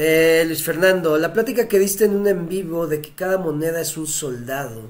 [0.00, 3.80] Eh, Luis Fernando, la plática que diste en un en vivo de que cada moneda
[3.80, 4.82] es un soldado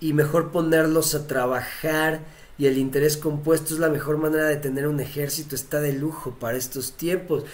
[0.00, 2.18] y mejor ponerlos a trabajar
[2.58, 6.36] y el interés compuesto es la mejor manera de tener un ejército está de lujo
[6.40, 7.44] para estos tiempos.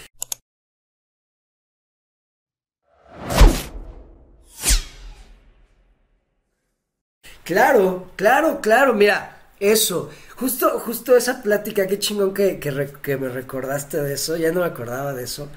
[7.44, 14.00] Claro, claro, claro, mira, eso, justo, justo esa plática, qué chingón que, que, me recordaste
[14.00, 15.50] de eso, ya no me acordaba de eso.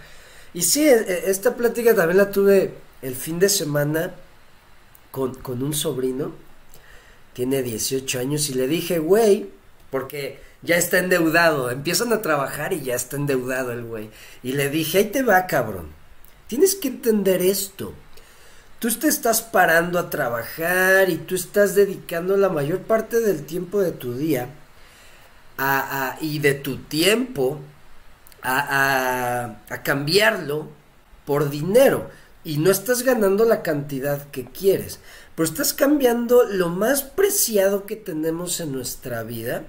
[0.54, 4.13] Y sí, e, e, esta plática también la tuve el fin de semana
[5.12, 6.34] con, con un sobrino,
[7.34, 9.49] tiene 18 años, y le dije, güey,
[9.89, 14.09] porque ya está endeudado, empiezan a trabajar y ya está endeudado el güey.
[14.43, 15.88] Y le dije, ahí te va, cabrón,
[16.48, 17.93] tienes que entender esto
[18.84, 23.79] tú te estás parando a trabajar y tú estás dedicando la mayor parte del tiempo
[23.79, 24.49] de tu día
[25.57, 27.62] a, y de tu tiempo
[28.43, 30.67] a, a, cambiarlo
[31.25, 32.09] por dinero.
[32.43, 34.99] Y no estás ganando la cantidad que quieres,
[35.34, 39.63] pero estás cambiando lo más preciado que tenemos en nuestra vida,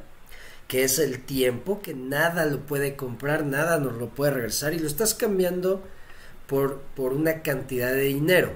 [0.67, 4.81] que es el tiempo, que nada lo puede comprar, nada nos lo puede regresar, y
[4.81, 5.85] lo estás cambiando
[6.49, 8.53] por, por una cantidad de dinero.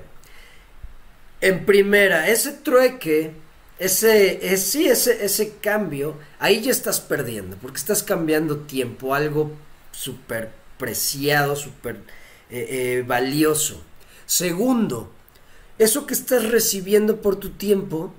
[1.41, 3.35] En primera, ese trueque,
[3.79, 9.53] ese, ese, ese cambio, ahí ya estás perdiendo, porque estás cambiando tiempo, algo
[9.99, 11.97] súper preciado, súper
[12.51, 12.69] eh,
[13.01, 13.83] eh, valioso.
[14.27, 15.11] Segundo,
[15.79, 18.13] eso que estás recibiendo por tu tiempo,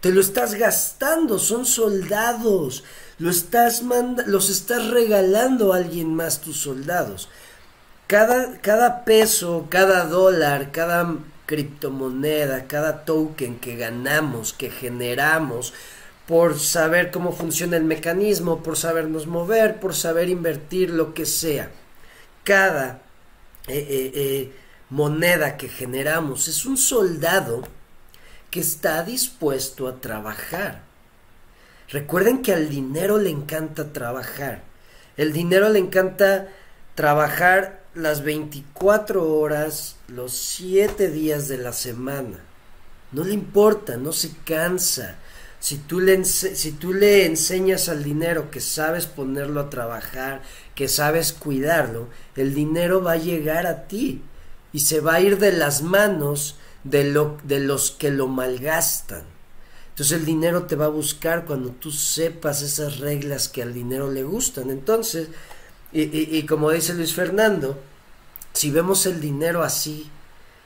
[0.00, 2.82] te lo estás gastando, son soldados,
[3.18, 3.82] lo estás
[4.26, 7.28] los estás regalando a alguien más tus soldados.
[8.06, 11.14] Cada, cada peso, cada dólar, cada
[11.46, 15.74] criptomoneda, cada token que ganamos, que generamos,
[16.30, 21.72] por saber cómo funciona el mecanismo, por sabernos mover, por saber invertir, lo que sea.
[22.44, 23.02] Cada
[23.66, 24.52] eh, eh, eh,
[24.90, 27.64] moneda que generamos es un soldado
[28.48, 30.82] que está dispuesto a trabajar.
[31.88, 34.62] Recuerden que al dinero le encanta trabajar.
[35.16, 36.46] El dinero le encanta
[36.94, 42.38] trabajar las 24 horas, los 7 días de la semana.
[43.10, 45.16] No le importa, no se cansa.
[45.60, 50.42] Si tú, le si tú le enseñas al dinero que sabes ponerlo a trabajar,
[50.74, 54.22] que sabes cuidarlo, el dinero va a llegar a ti
[54.72, 59.24] y se va a ir de las manos de, lo, de los que lo malgastan.
[59.90, 64.10] Entonces el dinero te va a buscar cuando tú sepas esas reglas que al dinero
[64.10, 64.70] le gustan.
[64.70, 65.28] Entonces,
[65.92, 67.78] y, como dice Luis Fernando,
[68.54, 70.08] si vemos el dinero así,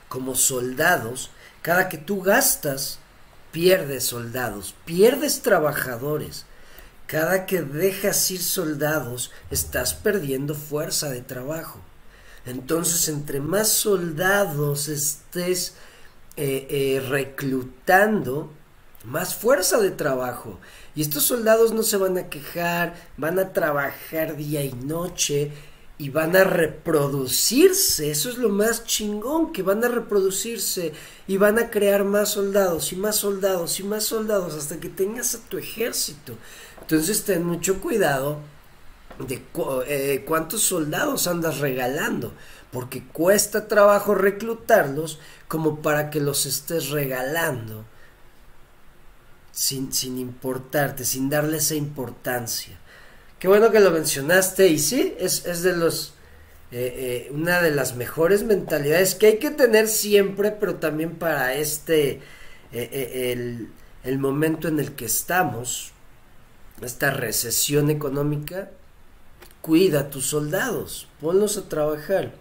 [0.07, 1.31] como soldados,
[1.61, 2.99] cada que tú gastas,
[3.55, 6.45] pierdes soldados, pierdes trabajadores.
[7.07, 11.79] Cada que dejas ir soldados, estás perdiendo fuerza de trabajo.
[12.45, 15.75] Entonces, entre más soldados estés
[16.35, 18.51] eh, eh, reclutando,
[19.05, 20.59] más fuerza de trabajo.
[20.93, 25.53] Y estos soldados no se van a quejar, van a trabajar día y noche
[25.97, 28.11] y van a reproducirse.
[28.11, 30.93] Eso es lo más chingón, que van a reproducirse
[31.27, 35.35] y van a crear más soldados y más soldados y más soldados hasta que tengas
[35.35, 36.35] a tu ejército.
[36.81, 38.39] Entonces ten mucho cuidado
[39.19, 39.41] de
[39.87, 42.33] eh, cuántos soldados andas regalando,
[42.71, 47.85] porque cuesta trabajo reclutarlos como para que los estés regalando
[49.51, 52.77] sin, sin importarte, sin darle esa importancia.
[53.39, 56.13] Qué bueno que lo mencionaste y sí, es, de los...
[56.71, 61.53] Eh, eh, una de las mejores mentalidades que hay que tener siempre, pero también para
[61.53, 62.21] este,
[62.73, 63.69] eh, el,
[64.03, 65.91] el momento en el que estamos,
[66.81, 68.71] esta recesión económica,
[69.61, 72.33] cuida a tus soldados, ponlos a trabajar.